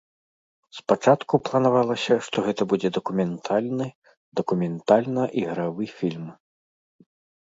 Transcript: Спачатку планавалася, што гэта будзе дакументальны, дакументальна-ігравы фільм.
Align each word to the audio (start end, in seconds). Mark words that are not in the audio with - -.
Спачатку 0.77 1.33
планавалася, 1.49 2.15
што 2.27 2.37
гэта 2.47 2.61
будзе 2.71 2.89
дакументальны, 2.97 3.87
дакументальна-ігравы 4.39 5.83
фільм. 5.99 6.25